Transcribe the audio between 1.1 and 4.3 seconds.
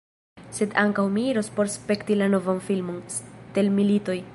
mi iros por spekti la novan filmon, stelmilitoj